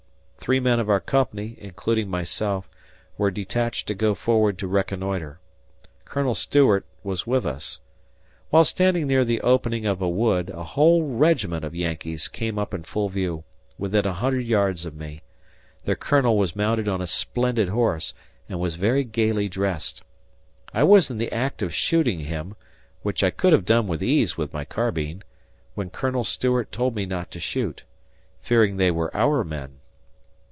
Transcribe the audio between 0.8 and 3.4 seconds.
of our Company (including myself) were